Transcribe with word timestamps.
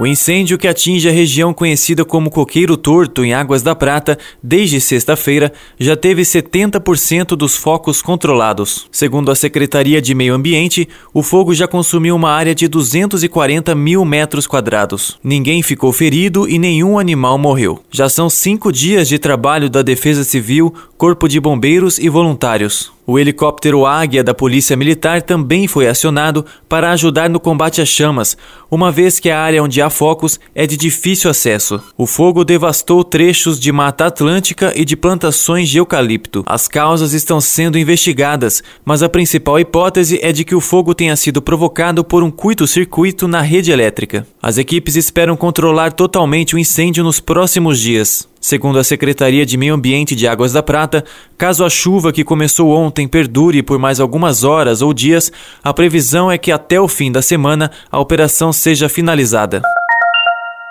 O 0.00 0.06
incêndio 0.06 0.56
que 0.56 0.66
atinge 0.66 1.10
a 1.10 1.12
região 1.12 1.52
conhecida 1.52 2.06
como 2.06 2.30
Coqueiro 2.30 2.74
Torto, 2.74 3.22
em 3.22 3.34
Águas 3.34 3.60
da 3.60 3.74
Prata, 3.74 4.18
desde 4.42 4.80
sexta-feira, 4.80 5.52
já 5.78 5.94
teve 5.94 6.22
70% 6.22 7.36
dos 7.36 7.54
focos 7.54 8.00
controlados. 8.00 8.88
Segundo 8.90 9.30
a 9.30 9.34
Secretaria 9.34 10.00
de 10.00 10.14
Meio 10.14 10.32
Ambiente, 10.32 10.88
o 11.12 11.22
fogo 11.22 11.52
já 11.52 11.68
consumiu 11.68 12.16
uma 12.16 12.30
área 12.30 12.54
de 12.54 12.66
240 12.66 13.74
mil 13.74 14.02
metros 14.06 14.46
quadrados. 14.46 15.18
Ninguém 15.22 15.62
ficou 15.62 15.92
ferido 15.92 16.48
e 16.48 16.58
nenhum 16.58 16.98
animal 16.98 17.36
morreu. 17.36 17.78
Já 17.90 18.08
são 18.08 18.30
cinco 18.30 18.72
dias 18.72 19.06
de 19.06 19.18
trabalho 19.18 19.68
da 19.68 19.82
Defesa 19.82 20.24
Civil, 20.24 20.72
Corpo 20.96 21.28
de 21.28 21.38
Bombeiros 21.38 21.98
e 21.98 22.08
voluntários. 22.08 22.90
O 23.10 23.18
helicóptero 23.18 23.84
Águia 23.86 24.22
da 24.22 24.32
Polícia 24.32 24.76
Militar 24.76 25.20
também 25.20 25.66
foi 25.66 25.88
acionado 25.88 26.46
para 26.68 26.92
ajudar 26.92 27.28
no 27.28 27.40
combate 27.40 27.80
às 27.80 27.88
chamas, 27.88 28.36
uma 28.70 28.92
vez 28.92 29.18
que 29.18 29.28
a 29.28 29.40
área 29.40 29.64
onde 29.64 29.82
há 29.82 29.90
focos 29.90 30.38
é 30.54 30.64
de 30.64 30.76
difícil 30.76 31.28
acesso. 31.28 31.82
O 31.98 32.06
fogo 32.06 32.44
devastou 32.44 33.02
trechos 33.02 33.58
de 33.58 33.72
Mata 33.72 34.06
Atlântica 34.06 34.72
e 34.76 34.84
de 34.84 34.96
plantações 34.96 35.68
de 35.68 35.78
eucalipto. 35.78 36.44
As 36.46 36.68
causas 36.68 37.12
estão 37.12 37.40
sendo 37.40 37.76
investigadas, 37.76 38.62
mas 38.84 39.02
a 39.02 39.08
principal 39.08 39.58
hipótese 39.58 40.20
é 40.22 40.30
de 40.30 40.44
que 40.44 40.54
o 40.54 40.60
fogo 40.60 40.94
tenha 40.94 41.16
sido 41.16 41.42
provocado 41.42 42.04
por 42.04 42.22
um 42.22 42.30
curto-circuito 42.30 43.26
na 43.26 43.40
rede 43.40 43.72
elétrica. 43.72 44.24
As 44.40 44.56
equipes 44.56 44.94
esperam 44.94 45.36
controlar 45.36 45.92
totalmente 45.94 46.54
o 46.54 46.58
incêndio 46.60 47.02
nos 47.02 47.18
próximos 47.18 47.80
dias. 47.80 48.29
Segundo 48.40 48.78
a 48.78 48.84
Secretaria 48.84 49.44
de 49.44 49.58
Meio 49.58 49.74
Ambiente 49.74 50.16
de 50.16 50.26
Águas 50.26 50.54
da 50.54 50.62
Prata, 50.62 51.04
caso 51.36 51.62
a 51.62 51.68
chuva 51.68 52.10
que 52.10 52.24
começou 52.24 52.70
ontem 52.70 53.06
perdure 53.06 53.62
por 53.62 53.78
mais 53.78 54.00
algumas 54.00 54.44
horas 54.44 54.80
ou 54.80 54.94
dias, 54.94 55.30
a 55.62 55.74
previsão 55.74 56.30
é 56.32 56.38
que 56.38 56.50
até 56.50 56.80
o 56.80 56.88
fim 56.88 57.12
da 57.12 57.20
semana 57.20 57.70
a 57.92 58.00
operação 58.00 58.50
seja 58.50 58.88
finalizada. 58.88 59.60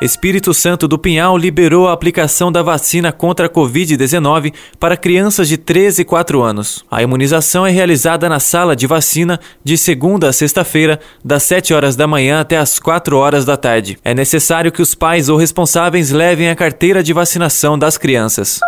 Espírito 0.00 0.52
Santo 0.52 0.86
do 0.86 0.98
Pinhal 0.98 1.38
liberou 1.38 1.88
a 1.88 1.92
aplicação 1.92 2.52
da 2.52 2.62
vacina 2.62 3.12
contra 3.12 3.46
a 3.46 3.48
Covid-19 3.48 4.52
para 4.78 4.94
crianças 4.94 5.48
de 5.48 5.56
13 5.56 6.02
e 6.02 6.04
4 6.04 6.42
anos. 6.42 6.84
A 6.90 7.02
imunização 7.02 7.66
é 7.66 7.70
realizada 7.70 8.28
na 8.28 8.38
sala 8.38 8.76
de 8.76 8.86
vacina 8.86 9.40
de 9.64 9.78
segunda 9.78 10.28
a 10.28 10.32
sexta-feira, 10.34 11.00
das 11.24 11.44
7 11.44 11.72
horas 11.72 11.96
da 11.96 12.06
manhã 12.06 12.40
até 12.40 12.58
as 12.58 12.78
4 12.78 13.16
horas 13.16 13.46
da 13.46 13.56
tarde. 13.56 13.98
É 14.04 14.12
necessário 14.12 14.70
que 14.70 14.82
os 14.82 14.94
pais 14.94 15.30
ou 15.30 15.38
responsáveis 15.38 16.10
levem 16.10 16.50
a 16.50 16.56
carteira 16.56 17.02
de 17.02 17.14
vacinação 17.14 17.78
das 17.78 17.96
crianças. 17.96 18.60